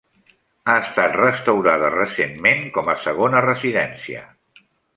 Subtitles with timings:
[0.71, 4.27] Ha estat restaurada recentment com a segona residència.